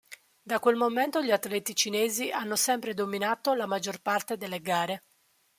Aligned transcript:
Da 0.41 0.57
quel 0.57 0.77
momento 0.77 1.21
gli 1.21 1.29
atleti 1.29 1.75
cinesi 1.75 2.31
hanno 2.31 2.55
sempre 2.55 2.95
dominato 2.95 3.53
la 3.53 3.67
maggior 3.67 4.01
parte 4.01 4.35
delle 4.35 4.59
gare. 4.59 5.03